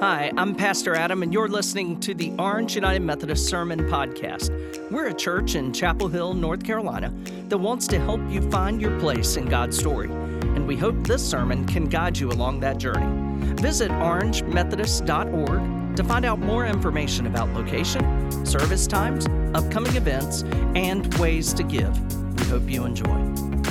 [0.00, 4.50] Hi, I'm Pastor Adam, and you're listening to the Orange United Methodist Sermon Podcast.
[4.90, 7.12] We're a church in Chapel Hill, North Carolina,
[7.50, 10.08] that wants to help you find your place in God's story.
[10.08, 13.44] And we hope this sermon can guide you along that journey.
[13.60, 20.44] Visit orangemethodist.org to find out more information about location, service times, upcoming events,
[20.74, 21.94] and ways to give.
[22.40, 23.69] We hope you enjoy.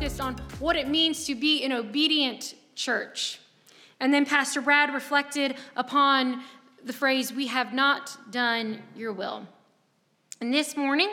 [0.00, 3.38] Focused on what it means to be an obedient church.
[4.00, 6.42] And then Pastor Brad reflected upon
[6.82, 9.46] the phrase, We have not done your will.
[10.40, 11.10] And this morning,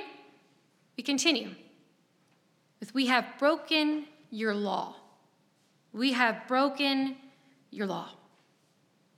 [0.95, 1.49] we continue
[2.79, 4.95] with, We have broken your law.
[5.91, 7.17] We have broken
[7.71, 8.11] your law.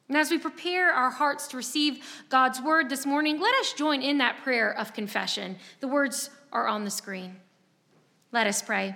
[0.07, 4.01] And as we prepare our hearts to receive God's word this morning, let us join
[4.01, 5.57] in that prayer of confession.
[5.79, 7.35] The words are on the screen.
[8.31, 8.95] Let us pray.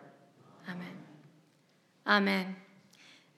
[0.71, 0.97] Amen.
[2.07, 2.55] Amen.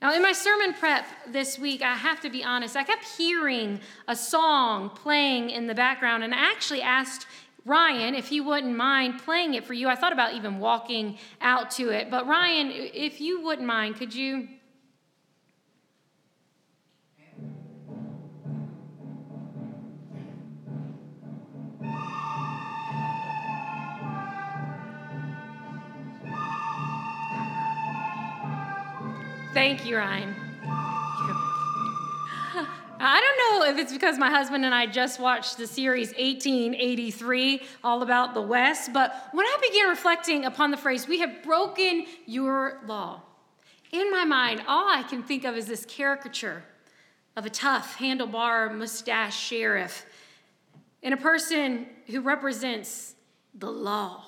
[0.02, 3.80] Now, in my sermon prep this week, I have to be honest, I kept hearing
[4.08, 7.26] a song playing in the background, and I actually asked
[7.66, 11.72] Ryan, if he wouldn't mind playing it for you, I thought about even walking out
[11.72, 12.12] to it.
[12.12, 14.50] But Ryan, if you wouldn't mind, could you?
[29.54, 30.36] Thank you, Ryan.
[33.06, 37.62] I don't know if it's because my husband and I just watched the series 1883,
[37.84, 42.06] all about the West, but when I began reflecting upon the phrase, we have broken
[42.26, 43.22] your law,
[43.94, 46.64] in my mind, all I can think of is this caricature
[47.36, 50.06] of a tough, handlebar, mustache sheriff
[51.04, 53.14] and a person who represents
[53.54, 54.24] the law.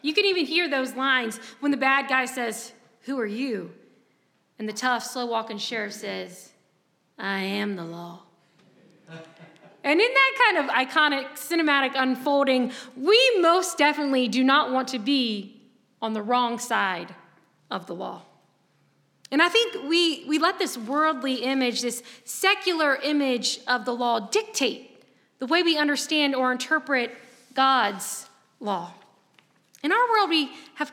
[0.00, 3.72] You can even hear those lines when the bad guy says, Who are you?
[4.58, 6.52] And the tough, slow walking sheriff says,
[7.18, 8.20] I am the law.
[9.82, 14.98] And in that kind of iconic cinematic unfolding, we most definitely do not want to
[14.98, 15.60] be
[16.00, 17.14] on the wrong side
[17.70, 18.22] of the law.
[19.30, 24.20] And I think we, we let this worldly image, this secular image of the law,
[24.20, 25.02] dictate
[25.38, 27.10] the way we understand or interpret
[27.52, 28.28] God's
[28.60, 28.92] law.
[29.82, 30.92] In our world, we have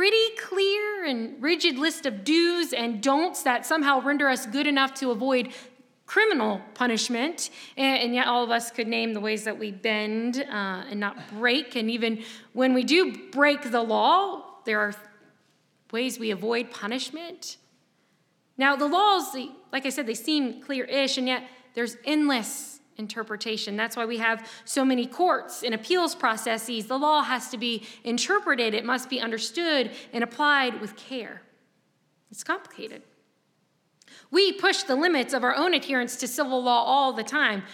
[0.00, 4.94] pretty clear and rigid list of do's and don'ts that somehow render us good enough
[4.94, 5.52] to avoid
[6.06, 7.50] criminal punishment.
[7.76, 10.98] And, and yet, all of us could name the ways that we bend uh, and
[10.98, 11.76] not break.
[11.76, 12.24] And even
[12.54, 14.94] when we do break the law, there are
[15.92, 17.58] ways we avoid punishment.
[18.56, 19.36] Now, the laws,
[19.70, 21.44] like I said, they seem clear ish, and yet
[21.74, 23.76] there's endless interpretation.
[23.76, 26.86] That's why we have so many courts and appeals processes.
[26.86, 31.42] The law has to be interpreted, it must be understood and applied with care.
[32.30, 33.02] It's complicated.
[34.30, 37.64] We push the limits of our own adherence to civil law all the time.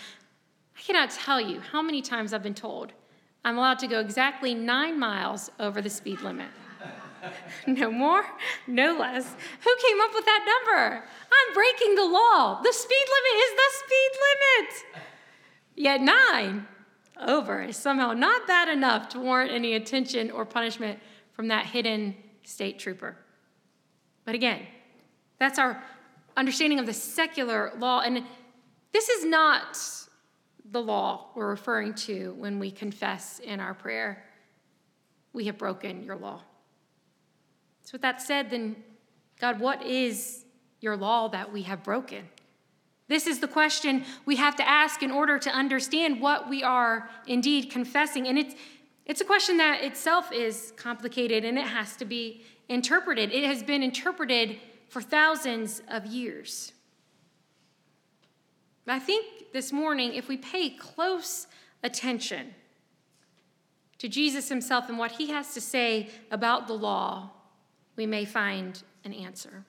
[0.79, 2.93] I cannot tell you how many times I've been told
[3.45, 6.49] I'm allowed to go exactly nine miles over the speed limit.
[7.67, 8.25] no more,
[8.67, 9.25] no less.
[9.25, 11.05] Who came up with that number?
[11.05, 12.61] I'm breaking the law.
[12.63, 15.07] The speed limit is the speed limit.
[15.77, 16.67] Yet nine
[17.21, 20.99] over is somehow not bad enough to warrant any attention or punishment
[21.33, 23.17] from that hidden state trooper.
[24.25, 24.67] But again,
[25.39, 25.83] that's our
[26.37, 28.01] understanding of the secular law.
[28.01, 28.25] And
[28.93, 29.79] this is not
[30.71, 34.25] the law we're referring to when we confess in our prayer.
[35.33, 36.43] We have broken your law.
[37.83, 38.77] So, with that said, then,
[39.41, 40.45] God, what is
[40.81, 42.29] your law that we have broken?
[43.09, 47.09] This is the question we have to ask in order to understand what we are
[47.27, 48.27] indeed confessing.
[48.27, 48.55] And it's,
[49.05, 53.33] it's a question that itself is complicated and it has to be interpreted.
[53.33, 54.59] It has been interpreted
[54.89, 56.73] for thousands of years.
[58.89, 61.47] I think this morning, if we pay close
[61.83, 62.55] attention
[63.99, 67.31] to Jesus himself and what he has to say about the law,
[67.97, 69.65] we may find an answer.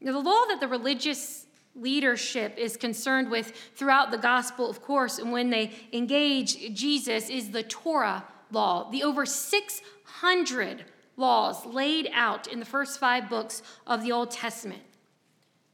[0.00, 1.45] Now, the law that the religious
[1.76, 7.50] leadership is concerned with throughout the gospel, of course, and when they engage Jesus, is
[7.50, 10.84] the Torah law, the over 600
[11.16, 14.82] laws laid out in the first five books of the Old Testament.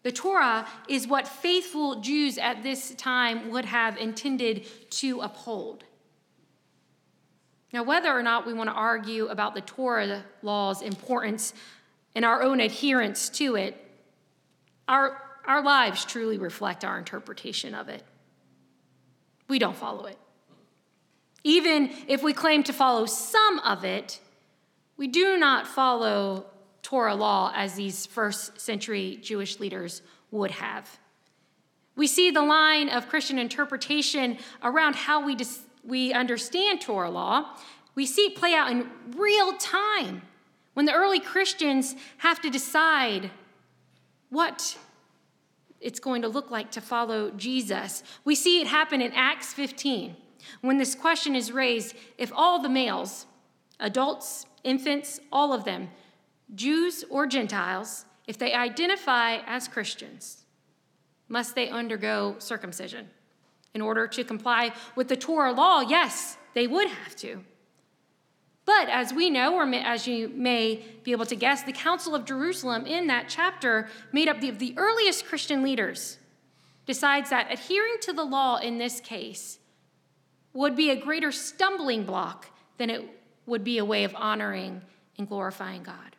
[0.03, 5.85] The Torah is what faithful Jews at this time would have intended to uphold.
[7.73, 11.55] Now, whether or not we want to argue about the Torah law's importance
[12.15, 13.77] and our own adherence to it,
[14.89, 18.03] our, our lives truly reflect our interpretation of it.
[19.49, 20.19] We don't follow it.
[21.45, 24.21] Even if we claim to follow some of it,
[24.97, 26.47] we do not follow
[26.83, 30.99] Torah law as these first century Jewish leaders would have.
[31.97, 37.57] We see the line of Christian interpretation around how we, dis- we understand Torah law.
[37.95, 40.23] We see it play out in real time
[40.75, 43.31] when the early Christians have to decide
[44.31, 44.79] what
[45.83, 48.03] it's going to look like to follow Jesus.
[48.25, 50.17] We see it happen in Acts 15
[50.61, 53.27] when this question is raised if all the males,
[53.81, 55.91] adults, infants, all of them,
[56.55, 60.45] Jews or Gentiles, if they identify as Christians,
[61.29, 63.09] must they undergo circumcision?
[63.75, 67.43] In order to comply with the Torah law, yes, they would have to.
[68.65, 72.25] But as we know, or as you may be able to guess, the Council of
[72.25, 76.19] Jerusalem in that chapter, made up of the earliest Christian leaders,
[76.87, 79.59] decides that adhering to the law in this case
[80.53, 83.09] would be a greater stumbling block than it
[83.47, 84.83] would be a way of honoring
[85.19, 86.17] and glorifying God.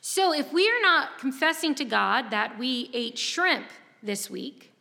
[0.00, 3.66] So, if we are not confessing to God that we ate shrimp
[4.02, 4.72] this week,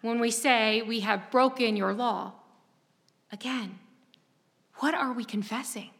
[0.00, 2.32] when we say we have broken your law,
[3.30, 3.78] again,
[4.82, 5.90] what are we confessing?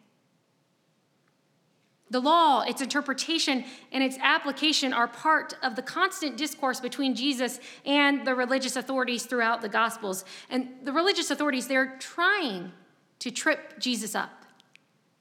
[2.10, 7.60] The law, its interpretation, and its application are part of the constant discourse between Jesus
[7.86, 10.24] and the religious authorities throughout the Gospels.
[10.50, 12.72] And the religious authorities, they're trying
[13.20, 14.30] to trip Jesus up.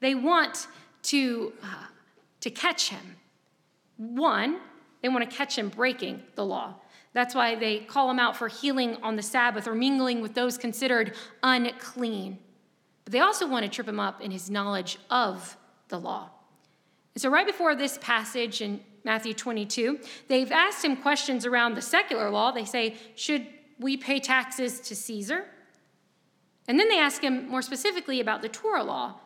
[0.00, 0.66] They want
[1.04, 1.86] to, uh,
[2.40, 3.14] to catch him.
[3.96, 4.58] One,
[5.02, 6.74] they want to catch him breaking the law.
[7.12, 10.58] That's why they call him out for healing on the Sabbath or mingling with those
[10.58, 12.38] considered unclean.
[13.04, 15.56] But they also want to trip him up in his knowledge of
[15.88, 16.30] the law.
[17.14, 21.82] And so, right before this passage in Matthew 22, they've asked him questions around the
[21.82, 22.52] secular law.
[22.52, 23.46] They say, Should
[23.78, 25.46] we pay taxes to Caesar?
[26.68, 29.16] And then they ask him more specifically about the Torah law.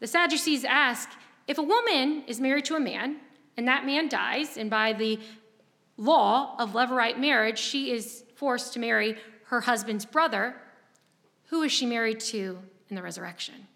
[0.00, 1.08] The Sadducees ask,
[1.46, 3.16] If a woman is married to a man
[3.56, 5.18] and that man dies, and by the
[5.96, 9.16] law of levirate marriage, she is forced to marry
[9.46, 10.54] her husband's brother,
[11.46, 13.66] who is she married to in the resurrection?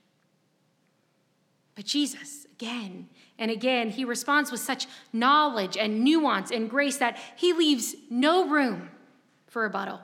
[1.75, 7.19] But Jesus, again and again, he responds with such knowledge and nuance and grace that
[7.37, 8.91] he leaves no room
[9.47, 10.01] for rebuttal.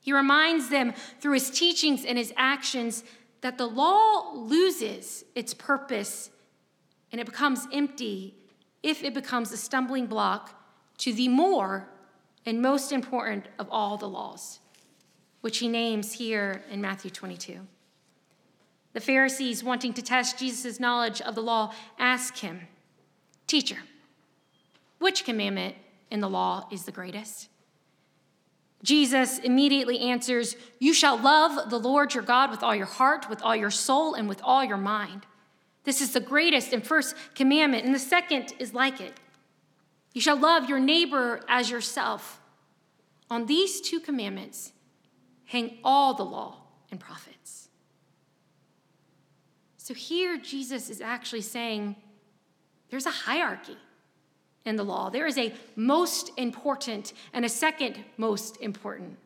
[0.00, 3.04] He reminds them through his teachings and his actions
[3.40, 6.30] that the law loses its purpose
[7.10, 8.34] and it becomes empty
[8.82, 10.54] if it becomes a stumbling block
[10.98, 11.88] to the more
[12.46, 14.60] and most important of all the laws,
[15.40, 17.60] which he names here in Matthew 22.
[18.92, 22.66] The Pharisees, wanting to test Jesus' knowledge of the law, ask him,
[23.46, 23.78] Teacher,
[24.98, 25.76] which commandment
[26.10, 27.48] in the law is the greatest?
[28.82, 33.42] Jesus immediately answers, You shall love the Lord your God with all your heart, with
[33.42, 35.26] all your soul, and with all your mind.
[35.84, 39.14] This is the greatest and first commandment, and the second is like it.
[40.12, 42.40] You shall love your neighbor as yourself.
[43.30, 44.72] On these two commandments
[45.48, 46.56] hang all the law
[46.90, 47.68] and prophets.
[49.76, 51.96] So here, Jesus is actually saying
[52.90, 53.78] there's a hierarchy
[54.66, 55.08] in the law.
[55.08, 59.16] There is a most important and a second most important.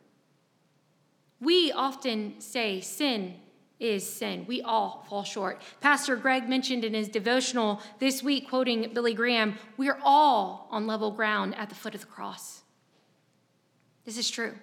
[1.41, 3.35] We often say sin
[3.81, 4.45] is sin.
[4.47, 5.61] We all fall short.
[5.81, 11.11] Pastor Greg mentioned in his devotional this week, quoting Billy Graham, we're all on level
[11.11, 12.61] ground at the foot of the cross.
[14.05, 14.53] This is true.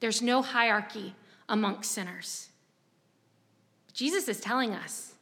[0.00, 1.14] There's no hierarchy
[1.48, 2.48] amongst sinners.
[3.92, 5.14] Jesus is telling us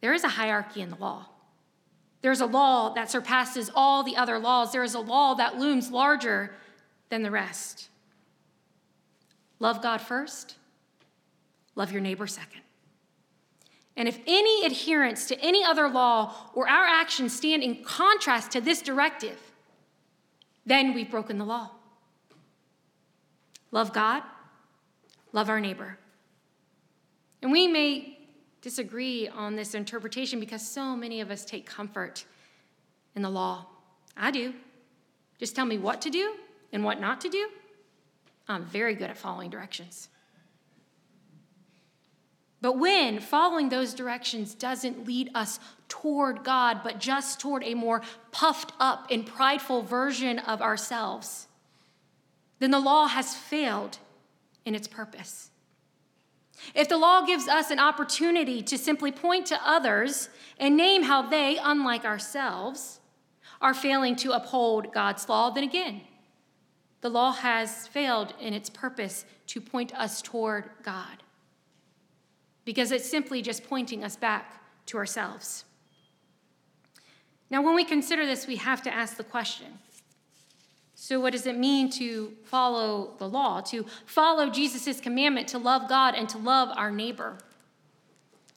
[0.00, 1.26] there is a hierarchy in the law.
[2.22, 4.72] There's a law that surpasses all the other laws.
[4.72, 6.54] There is a law that looms larger
[7.08, 7.88] than the rest.
[9.58, 10.56] Love God first,
[11.74, 12.62] love your neighbor second.
[13.96, 18.60] And if any adherence to any other law or our actions stand in contrast to
[18.60, 19.38] this directive,
[20.64, 21.72] then we've broken the law.
[23.72, 24.22] Love God,
[25.32, 25.98] love our neighbor.
[27.42, 28.18] And we may
[28.60, 32.24] disagree on this interpretation because so many of us take comfort
[33.14, 33.66] in the law.
[34.16, 34.54] I do.
[35.38, 36.34] Just tell me what to do
[36.72, 37.48] and what not to do.
[38.48, 40.08] I'm very good at following directions.
[42.60, 48.02] But when following those directions doesn't lead us toward God, but just toward a more
[48.32, 51.46] puffed up and prideful version of ourselves,
[52.60, 53.98] then the law has failed
[54.64, 55.50] in its purpose.
[56.74, 61.22] If the law gives us an opportunity to simply point to others and name how
[61.22, 63.00] they, unlike ourselves,
[63.60, 66.02] are failing to uphold God's law, then again,
[67.00, 71.22] the law has failed in its purpose to point us toward God
[72.64, 75.64] because it's simply just pointing us back to ourselves.
[77.48, 79.66] Now, when we consider this, we have to ask the question
[81.02, 85.88] so, what does it mean to follow the law, to follow Jesus' commandment to love
[85.88, 87.38] God and to love our neighbor?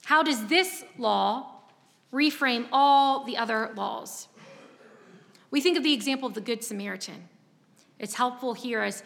[0.04, 1.62] How does this law
[2.12, 4.28] reframe all the other laws?
[5.52, 7.30] We think of the example of the Good Samaritan.
[7.98, 9.04] It's helpful here as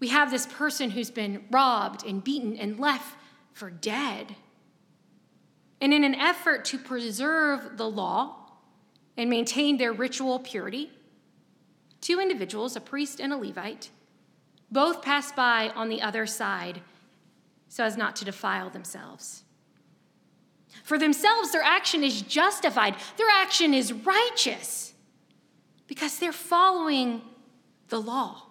[0.00, 3.16] we have this person who's been robbed and beaten and left
[3.52, 4.34] for dead.
[5.80, 8.38] And in an effort to preserve the law
[9.16, 10.90] and maintain their ritual purity,
[12.02, 13.88] two individuals, a priest and a Levite,
[14.70, 16.82] both pass by on the other side
[17.68, 19.44] so as not to defile themselves.
[20.84, 24.92] For themselves, their action is justified, their action is righteous
[25.86, 27.22] because they're following
[27.88, 28.42] the law.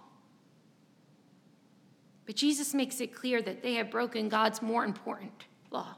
[2.25, 5.95] But Jesus makes it clear that they have broken God's more important law.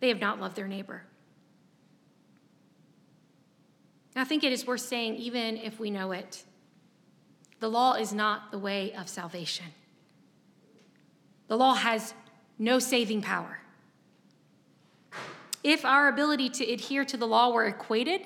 [0.00, 1.04] They have not loved their neighbor.
[4.14, 6.44] I think it is worth saying, even if we know it,
[7.60, 9.66] the law is not the way of salvation.
[11.48, 12.12] The law has
[12.58, 13.58] no saving power.
[15.64, 18.22] If our ability to adhere to the law were equated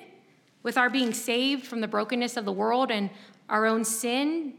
[0.63, 3.09] with our being saved from the brokenness of the world and
[3.47, 4.53] our own sin,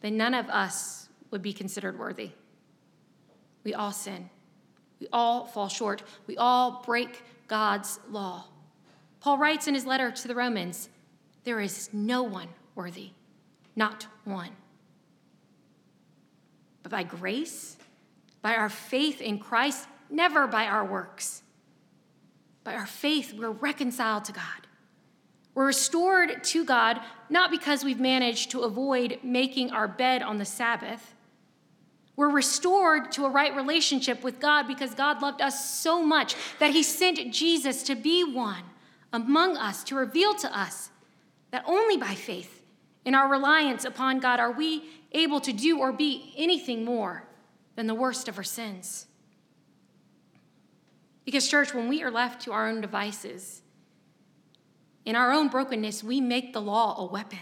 [0.00, 2.30] then none of us would be considered worthy.
[3.64, 4.30] We all sin.
[5.00, 6.02] We all fall short.
[6.26, 8.46] We all break God's law.
[9.24, 10.90] Paul writes in his letter to the Romans
[11.44, 13.12] there is no one worthy,
[13.74, 14.50] not one.
[16.82, 17.78] But by grace,
[18.42, 21.42] by our faith in Christ, never by our works.
[22.64, 24.66] By our faith, we're reconciled to God.
[25.54, 27.00] We're restored to God
[27.30, 31.14] not because we've managed to avoid making our bed on the Sabbath.
[32.14, 36.72] We're restored to a right relationship with God because God loved us so much that
[36.72, 38.64] He sent Jesus to be one
[39.14, 40.90] among us, to reveal to us
[41.52, 42.62] that only by faith
[43.04, 47.26] in our reliance upon God are we able to do or be anything more
[47.76, 49.06] than the worst of our sins.
[51.24, 53.62] Because, church, when we are left to our own devices,
[55.04, 57.38] in our own brokenness, we make the law a weapon.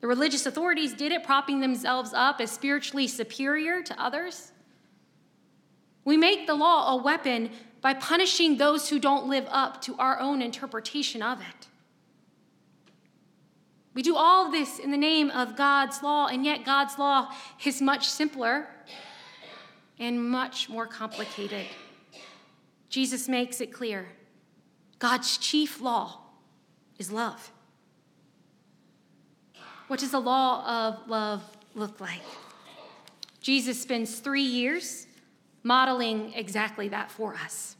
[0.00, 4.52] The religious authorities did it, propping themselves up as spiritually superior to others.
[6.04, 7.50] We make the law a weapon
[7.84, 11.68] by punishing those who don't live up to our own interpretation of it.
[13.92, 17.30] We do all this in the name of God's law, and yet God's law
[17.62, 18.68] is much simpler
[19.98, 21.66] and much more complicated.
[22.88, 24.08] Jesus makes it clear
[24.98, 26.20] God's chief law
[26.98, 27.52] is love.
[29.88, 31.42] What does the law of love
[31.74, 32.22] look like?
[33.42, 35.06] Jesus spends three years
[35.64, 37.76] modeling exactly that for us.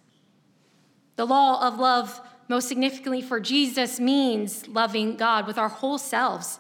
[1.17, 6.59] The law of love, most significantly for Jesus, means loving God with our whole selves,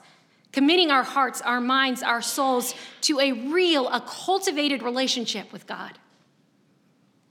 [0.52, 5.98] committing our hearts, our minds, our souls to a real, a cultivated relationship with God.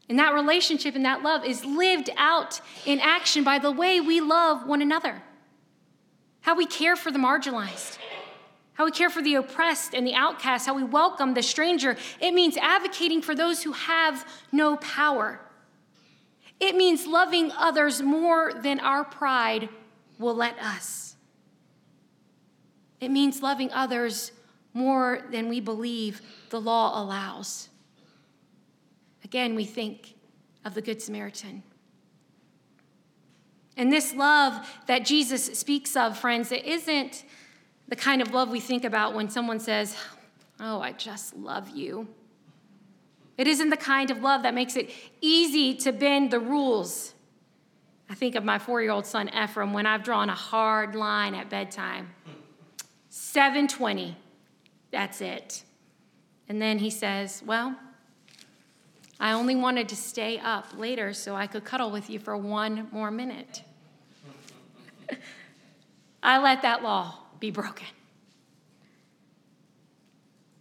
[0.10, 4.20] And that relationship and that love is lived out in action by the way we
[4.20, 5.24] love one another,
[6.42, 7.98] how we care for the marginalized,
[8.74, 11.96] how we care for the oppressed and the outcast, how we welcome the stranger.
[12.20, 15.40] It means advocating for those who have no power.
[16.60, 19.70] It means loving others more than our pride
[20.18, 21.16] will let us.
[23.00, 24.32] It means loving others
[24.74, 27.70] more than we believe the law allows.
[29.24, 30.16] Again, we think
[30.66, 31.64] of the Good Samaritan.
[33.76, 37.26] And this love that Jesus speaks of, friends, it isn't
[37.88, 39.96] the kind of love we think about when someone says,
[40.60, 42.08] Oh, I just love you.
[43.38, 47.14] It isn't the kind of love that makes it easy to bend the rules.
[48.10, 51.34] I think of my four year old son Ephraim when I've drawn a hard line
[51.34, 52.12] at bedtime
[53.10, 54.16] 720,
[54.92, 55.64] that's it.
[56.50, 57.76] And then he says, Well,
[59.20, 62.88] I only wanted to stay up later so I could cuddle with you for one
[62.92, 63.64] more minute.
[66.24, 67.88] I let that law be broken.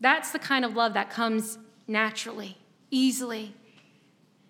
[0.00, 2.58] That's the kind of love that comes naturally
[2.90, 3.54] easily.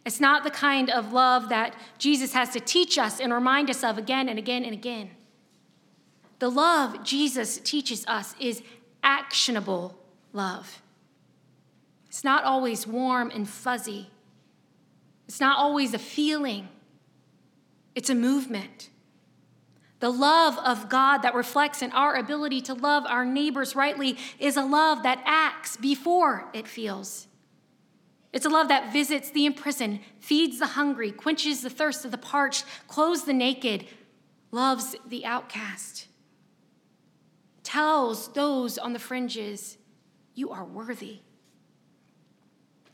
[0.07, 3.85] It's not the kind of love that Jesus has to teach us and remind us
[3.85, 5.11] of again and again and again.
[6.39, 8.62] The love Jesus teaches us is
[9.03, 9.95] actionable
[10.33, 10.81] love.
[12.09, 14.09] It's not always warm and fuzzy,
[15.29, 16.71] it's not always a feeling,
[17.95, 18.89] it's a movement.
[20.02, 24.56] The love of God that reflects in our ability to love our neighbors rightly is
[24.56, 27.28] a love that acts before it feels.
[28.32, 32.18] It's a love that visits the imprisoned, feeds the hungry, quenches the thirst of the
[32.18, 33.87] parched, clothes the naked,
[34.50, 36.09] loves the outcast,
[37.62, 39.78] tells those on the fringes,
[40.35, 41.21] You are worthy.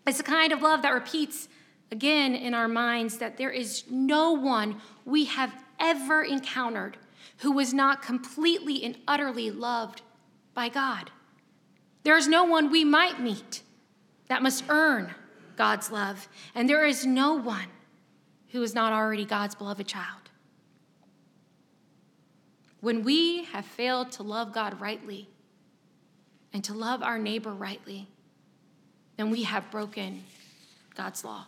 [0.06, 1.48] It's a kind of love that repeats
[1.90, 6.96] again in our minds that there is no one we have ever encountered
[7.38, 10.02] who was not completely and utterly loved
[10.54, 11.10] by God.
[12.02, 13.62] There is no one we might meet
[14.28, 15.14] that must earn
[15.56, 17.66] God's love, and there is no one
[18.48, 20.30] who is not already God's beloved child.
[22.80, 25.28] When we have failed to love God rightly
[26.52, 28.08] and to love our neighbor rightly,
[29.16, 30.22] then we have broken
[30.94, 31.46] God's law.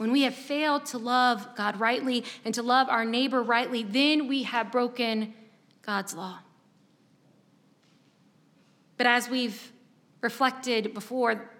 [0.00, 4.28] When we have failed to love God rightly and to love our neighbor rightly, then
[4.28, 5.34] we have broken
[5.82, 6.38] God's law.
[8.96, 9.72] But as we've
[10.22, 11.50] reflected before,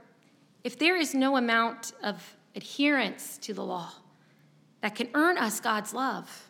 [0.64, 3.92] if there is no amount of adherence to the law
[4.80, 6.48] that can earn us God's love,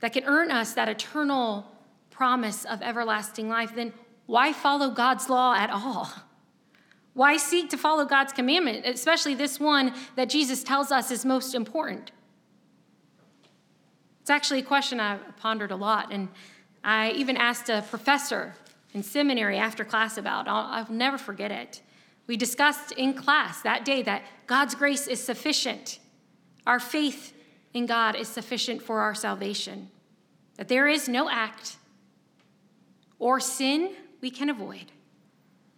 [0.00, 1.70] that can earn us that eternal
[2.08, 3.92] promise of everlasting life, then
[4.24, 6.10] why follow God's law at all?
[7.14, 11.54] Why seek to follow God's commandment, especially this one that Jesus tells us is most
[11.54, 12.10] important?
[14.22, 16.28] It's actually a question I've pondered a lot, and
[16.82, 18.54] I even asked a professor
[18.94, 20.48] in seminary after class about.
[20.48, 21.82] I'll, I'll never forget it.
[22.26, 25.98] We discussed in class that day that God's grace is sufficient.
[26.66, 27.34] Our faith
[27.74, 29.90] in God is sufficient for our salvation.
[30.56, 31.76] That there is no act
[33.18, 34.92] or sin we can avoid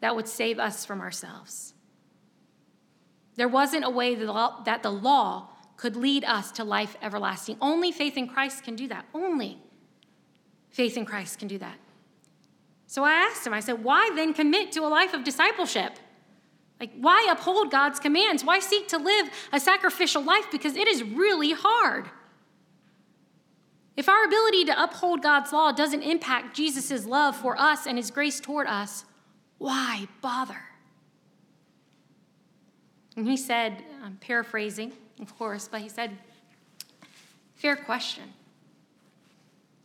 [0.05, 1.73] that would save us from ourselves.
[3.37, 7.57] There wasn't a way that the law could lead us to life everlasting.
[7.59, 9.07] Only faith in Christ can do that.
[9.15, 9.57] Only
[10.69, 11.79] faith in Christ can do that.
[12.87, 15.99] So I asked him, I said, why then commit to a life of discipleship?
[16.79, 18.45] Like, why uphold God's commands?
[18.45, 20.49] Why seek to live a sacrificial life?
[20.53, 22.11] Because it is really hard.
[23.97, 28.11] If our ability to uphold God's law doesn't impact Jesus' love for us and his
[28.11, 29.07] grace toward us,
[29.65, 30.61] why bother?
[33.17, 36.19] And he said, I'm paraphrasing, of course, but he said,
[37.55, 38.25] Fair question.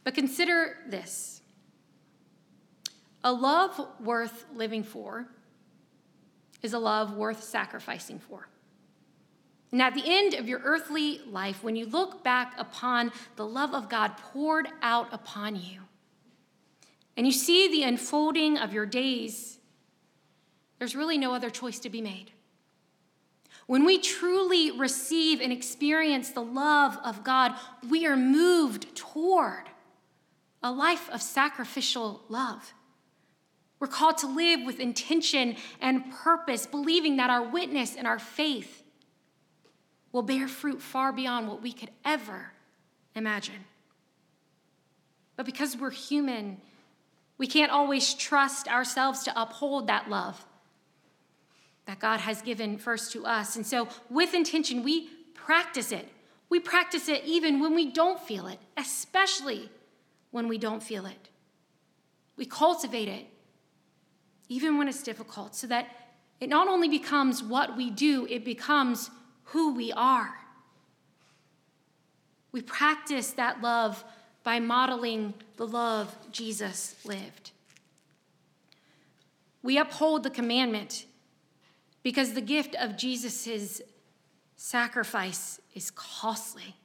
[0.03, 1.39] But consider this
[3.23, 5.27] a love worth living for
[6.61, 8.49] is a love worth sacrificing for.
[9.71, 13.73] And at the end of your earthly life, when you look back upon the love
[13.73, 15.83] of God poured out upon you,
[17.15, 19.58] and you see the unfolding of your days,
[20.79, 22.31] there's really no other choice to be made.
[23.67, 27.53] When we truly receive and experience the love of God,
[27.87, 29.69] we are moved toward
[30.63, 32.73] a life of sacrificial love.
[33.79, 38.83] We're called to live with intention and purpose, believing that our witness and our faith
[40.11, 42.51] will bear fruit far beyond what we could ever
[43.15, 43.65] imagine.
[45.35, 46.57] But because we're human,
[47.37, 50.43] we can't always trust ourselves to uphold that love
[51.89, 53.55] that God has given first to us.
[53.55, 56.07] And so, with intention, we practice it.
[56.47, 59.71] We practice it even when we don't feel it, especially
[60.29, 61.29] when we don't feel it.
[62.37, 63.25] We cultivate it
[64.49, 65.87] even when it's difficult, so that
[66.39, 69.09] it not only becomes what we do, it becomes
[69.45, 70.29] who we are.
[72.51, 74.03] We practice that love
[74.43, 77.49] by modeling the love Jesus lived.
[79.63, 81.05] We uphold the commandment
[82.03, 83.81] because the gift of Jesus'
[84.55, 86.75] sacrifice is costly.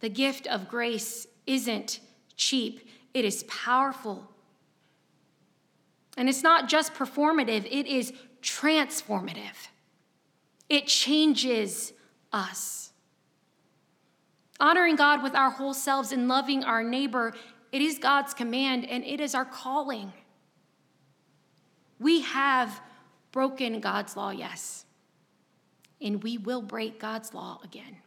[0.00, 2.00] The gift of grace isn't
[2.36, 4.30] cheap, it is powerful
[6.20, 9.68] and it's not just performative, it is transformative.
[10.68, 11.94] It changes
[12.30, 12.92] us.
[14.60, 17.32] Honoring God with our whole selves and loving our neighbor,
[17.72, 20.12] it is God's command and it is our calling.
[22.00, 22.80] We have
[23.30, 24.86] broken God's law, yes,
[26.00, 27.98] and we will break God's law again.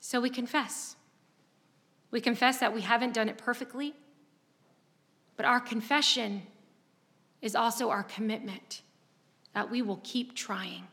[0.00, 0.96] So we confess.
[2.10, 3.94] We confess that we haven't done it perfectly,
[5.36, 6.42] but our confession
[7.40, 8.82] is also our commitment
[9.54, 10.84] that we will keep trying,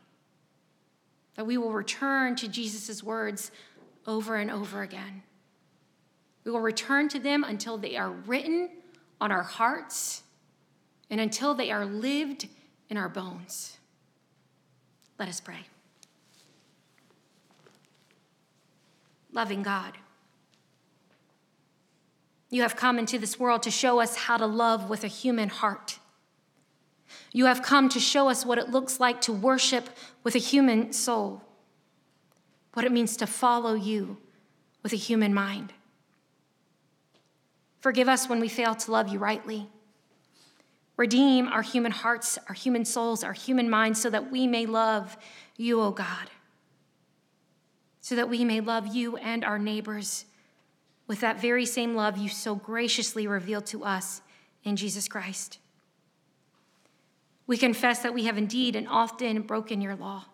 [1.36, 3.52] that we will return to Jesus' words
[4.06, 5.22] over and over again.
[6.44, 8.70] We will return to them until they are written
[9.20, 10.22] on our hearts
[11.10, 12.48] and until they are lived
[12.88, 13.76] in our bones.
[15.18, 15.66] Let us pray.
[19.32, 19.98] Loving God,
[22.50, 25.48] you have come into this world to show us how to love with a human
[25.48, 25.98] heart.
[27.32, 29.88] You have come to show us what it looks like to worship
[30.24, 31.42] with a human soul,
[32.72, 34.18] what it means to follow you
[34.82, 35.72] with a human mind.
[37.80, 39.68] Forgive us when we fail to love you rightly.
[41.00, 45.16] Redeem our human hearts, our human souls, our human minds, so that we may love
[45.56, 46.28] you, O God.
[48.02, 50.26] So that we may love you and our neighbors
[51.06, 54.20] with that very same love you so graciously revealed to us
[54.62, 55.58] in Jesus Christ.
[57.46, 60.26] We confess that we have indeed and often broken your law.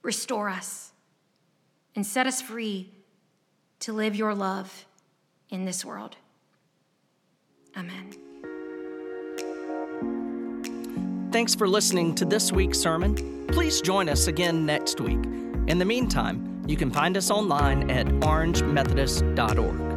[0.00, 0.92] Restore us
[1.94, 2.88] and set us free
[3.80, 4.86] to live your love
[5.50, 6.16] in this world.
[7.76, 8.29] Amen.
[11.32, 13.46] Thanks for listening to this week's sermon.
[13.46, 15.24] Please join us again next week.
[15.68, 19.89] In the meantime, you can find us online at orangemethodist.org.